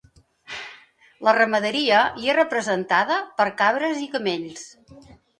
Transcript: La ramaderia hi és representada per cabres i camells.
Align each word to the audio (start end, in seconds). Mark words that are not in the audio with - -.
La 1.27 1.33
ramaderia 1.37 1.99
hi 2.21 2.31
és 2.33 2.37
representada 2.37 3.17
per 3.41 3.47
cabres 3.59 4.01
i 4.07 4.09
camells. 4.15 4.65